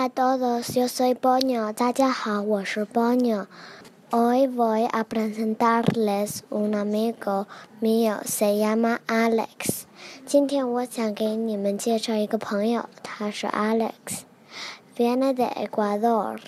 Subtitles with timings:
[0.00, 1.70] Hola a todos, yo soy Boño.
[1.74, 7.46] 大家好，我是 Boño。Hoy voy a presentarles un amigo
[7.82, 9.84] mío, se llama Alex.
[10.24, 16.38] 今天我想给你们介绍一个朋友，他是 Alex。Viene de Ecuador.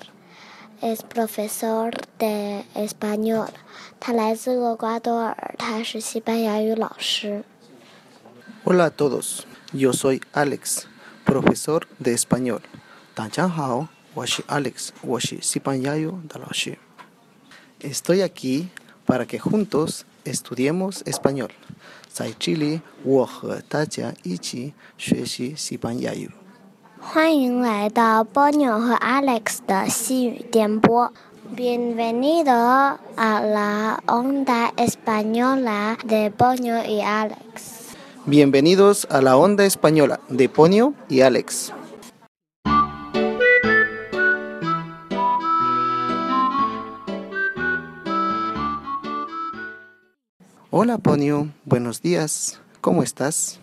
[0.80, 3.50] Es profesor de español.
[4.00, 7.44] 他来自厄瓜多尔，他是西班牙语老师。
[8.64, 9.40] Hola a todos,
[9.74, 10.84] yo soy Alex,
[11.26, 12.60] profesor de español.
[13.14, 16.78] 大家好，我是 Alex，我是西班牙语的老师。
[17.80, 18.68] Estoy aquí
[19.06, 21.50] para que juntos estudiemos español.
[22.12, 26.30] 在这里，我和大家一起学习西班牙语。
[27.00, 31.12] 欢迎来到 Bonio 和 Alex 的西语电波。
[31.56, 32.52] Bienvenido
[33.16, 37.94] a la onda española de Bonio y Alex。
[38.26, 41.72] Bienvenidos a la onda española de Ponio y Alex.
[50.75, 52.59] Hola Ponio, buenos días.
[52.81, 53.59] ¿Cómo estás?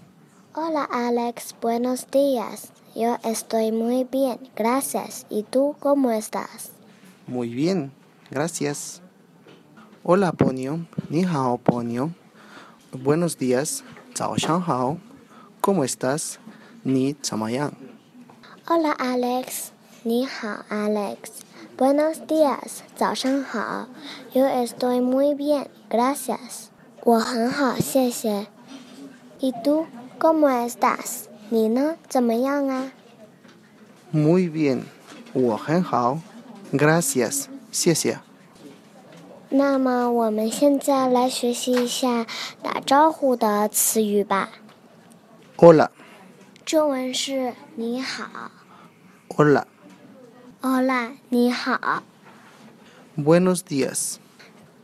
[0.55, 2.71] Hola Alex, buenos días.
[2.95, 5.27] Yo estoy muy bien, gracias.
[5.29, 6.71] ¿Y tú cómo estás?
[7.27, 7.91] Muy bien,
[8.31, 9.03] gracias.
[10.05, 12.11] Hola Ponio, ni hao Ponio.
[12.93, 13.83] Buenos días,
[14.15, 14.99] Zhao Shang Hao.
[15.61, 16.39] ¿Cómo estás?
[16.85, 17.77] Ni Chamayang.
[18.69, 19.73] Hola Alex,
[20.05, 21.33] ni hao Alex.
[21.77, 23.89] Buenos días, Zhao Shang Hao.
[24.33, 26.70] Yo estoy muy bien, gracias.
[27.05, 28.47] 我很好，谢谢。
[29.41, 29.87] ¿Y tú
[30.19, 31.25] cómo estás?
[31.49, 31.97] 你呢？
[32.09, 32.93] 怎么样啊
[34.13, 34.83] ？Muy bien,
[35.33, 36.19] 我很好.
[36.73, 38.19] Gracias, 谢谢.
[39.49, 42.27] 那么我们现在来学习一下
[42.63, 44.51] 打招呼的词语吧。
[45.57, 45.89] Hola,
[46.65, 48.51] 中文是你好
[49.29, 52.03] hola.，Hola，你好。
[53.17, 54.17] Buenos días.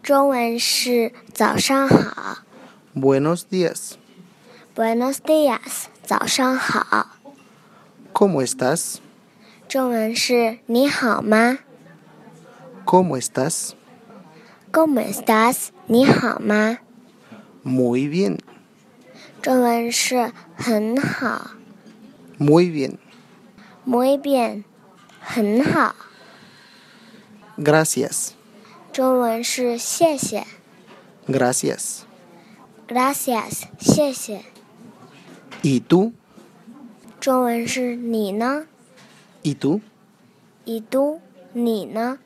[0.06, 2.40] 中文是早上好
[2.96, 3.94] Buenos días.
[4.76, 7.08] ，Buenos dias，早上好。
[8.14, 8.98] ¿Cómo estás?
[9.70, 11.60] 中文是你好吗
[12.86, 13.74] ¿Cómo estás?
[14.72, 15.70] ？¿Cómo estás？
[15.88, 16.80] 你好吗？
[17.64, 18.38] Muy bien.
[19.42, 21.52] 中文是很好
[22.38, 22.98] Muy bien.
[23.86, 24.64] ，muy bien，
[25.22, 25.96] 很好。
[27.58, 28.34] Gracias.
[28.96, 30.46] 中文是谢谢
[31.28, 32.02] Gracias.
[32.88, 34.42] ，gracias，谢谢。
[35.62, 36.12] ¿Y tú?
[37.20, 38.66] 中文是你呢？
[39.44, 39.82] ¿Y tú?
[40.66, 41.20] 以都，
[41.54, 42.18] 你呢？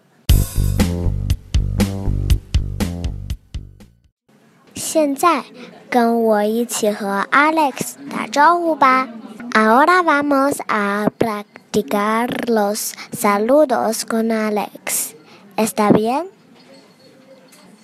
[4.74, 5.44] 现在
[5.90, 9.09] 跟我一起和 Alex 打招呼吧。
[9.53, 15.16] Ahora vamos a practicar los saludos con Alex.
[15.58, 16.28] ¿Está bien?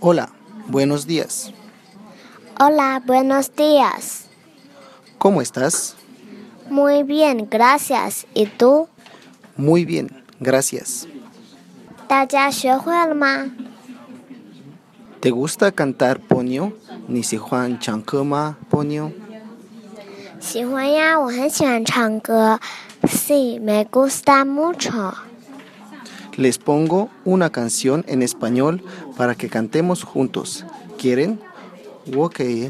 [0.00, 0.28] Hola,
[0.68, 1.52] buenos días.
[2.60, 4.26] Hola, buenos días.
[5.16, 5.96] ¿Cómo estás?
[6.68, 8.26] Muy bien, gracias.
[8.34, 8.88] ¿Y tú?
[9.56, 11.08] Muy bien, gracias.
[15.20, 16.76] ¿Te gusta cantar ponio?
[17.08, 19.14] ¿Ni si Juan Chancoma ponio?
[23.08, 25.14] Sí, me gusta mucho.
[26.36, 28.82] Les pongo una canción en español
[29.16, 30.64] para que cantemos juntos.
[30.98, 31.40] ¿Quieren?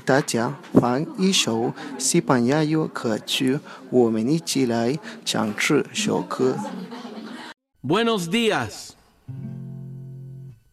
[0.05, 3.61] Tacha Fan y Shou Si Kachu
[4.45, 6.55] Chilai Changchi Shoku.
[7.83, 8.97] Buenos días.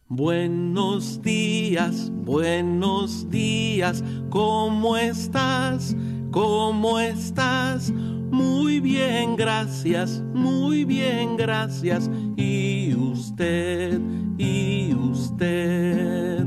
[0.08, 4.04] Buenos días, buenos días.
[4.30, 5.96] ¿Cómo estás?
[6.30, 7.90] ¿Cómo estás?
[7.90, 12.10] Muy bien, gracias, muy bien, gracias.
[12.36, 12.73] Y
[13.14, 14.00] usted?
[14.38, 16.44] ¿Y usted?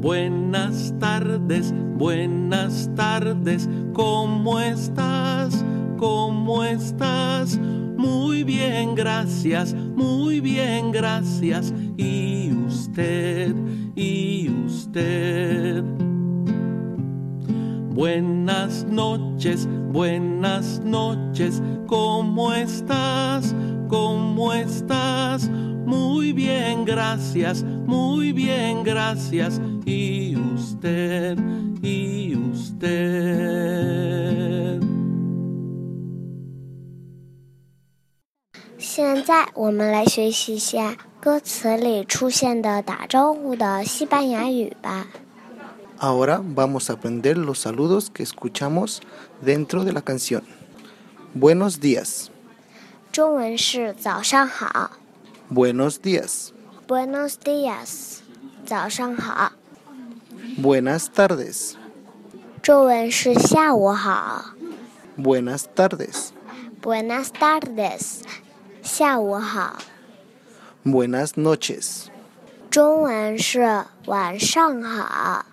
[0.00, 3.68] Buenas tardes, buenas tardes.
[3.92, 5.62] ¿Cómo estás?
[5.98, 7.58] ¿Cómo estás?
[7.58, 11.74] Muy bien, gracias, muy bien, gracias.
[11.98, 13.54] ¿Y usted?
[13.94, 15.84] ¿Y usted?
[17.90, 21.62] Buenas noches, buenas noches.
[21.86, 23.54] ¿Cómo estás?
[23.89, 25.49] ¿Cómo estás?
[25.85, 29.61] Muy bien, gracias, muy bien, gracias.
[29.85, 31.37] ¿Y usted?
[31.81, 33.65] ¿Y usted?
[38.77, 45.07] 现在我们来学习一下歌词里出现的打招呼的西班牙语吧。
[45.97, 49.01] Ahora vamos a aprender los saludos que escuchamos
[49.41, 50.43] dentro de la canción.
[51.33, 52.31] Buenos días.
[53.12, 54.92] 中文是早上好。
[55.52, 56.50] Buenos días.
[56.86, 58.18] Buenos días，
[58.64, 59.52] 早上好。
[60.60, 61.72] Buenas tardes.
[62.62, 64.54] 中文是下午好。
[65.18, 66.28] Buenas tardes.
[66.80, 68.20] Buenas tardes，
[68.82, 69.78] 下午好。
[70.84, 72.06] Buenas noches.
[72.70, 75.46] 中文是晚上好。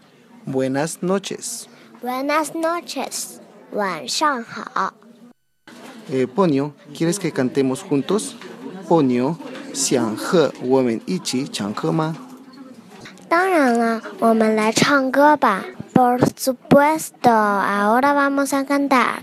[0.47, 1.63] Buenas noches.
[2.03, 3.39] Buenas noches，
[3.71, 4.93] 晚上好。
[6.10, 8.36] Eh, Ponyo, ¿quieres que cantemos juntos?
[8.88, 9.36] Ponyo,
[9.72, 12.16] 想和我们一起唱歌吗？
[13.28, 15.64] 当然了，我们来唱歌吧。
[15.94, 19.20] Por supuesto，ahora vamos a cantar。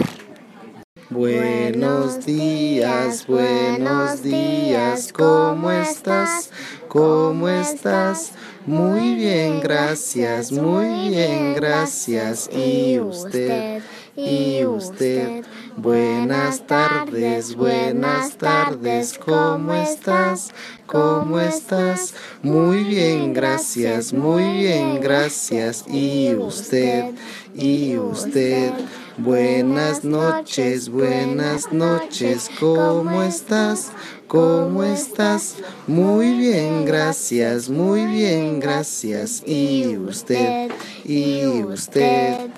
[1.09, 6.51] Buenos días, buenos días, ¿cómo estás?
[6.87, 8.31] ¿Cómo estás?
[8.66, 12.48] Muy bien, gracias, muy bien, gracias.
[12.50, 13.82] ¿Y usted?
[14.16, 15.44] ¿Y usted?
[15.76, 20.50] Buenas tardes, buenas tardes, ¿cómo estás?
[20.86, 22.14] ¿Cómo estás?
[22.42, 25.84] Muy bien, gracias, muy bien, gracias.
[25.86, 27.12] ¿Y usted?
[27.54, 28.72] ¿Y usted?
[29.17, 33.91] Buenas noches, buenas noches, ¿cómo estás?
[34.27, 35.57] ¿Cómo estás?
[35.87, 39.43] Muy bien, gracias, muy bien, gracias.
[39.45, 40.71] ¿Y usted?
[41.03, 42.49] ¿Y usted?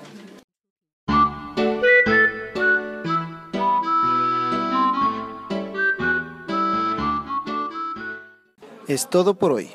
[8.86, 9.70] Es todo por hoy.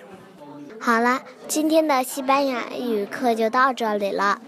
[0.80, 4.40] 好了，今天的西班牙语课就到这里了。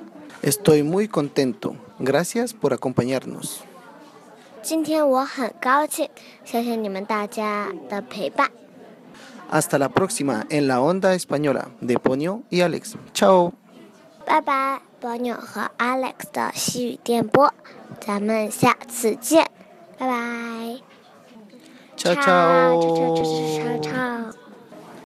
[0.43, 1.75] Estoy muy contento.
[1.99, 3.59] Gracias por acompañarnos.
[4.61, 6.09] 今天我很高兴，
[6.43, 8.51] 谢谢你们大家的陪伴。
[9.51, 12.95] Hasta la próxima en la onda española de Ponyo y Alex.
[13.13, 13.53] Chao.
[14.25, 17.51] 拜拜，波妞和 Alex 的西语电波，
[17.99, 19.47] 咱们下次见，
[19.97, 20.81] 拜拜。
[21.97, 23.81] Chao, 超超超 chao.
[23.81, 24.42] 超超超。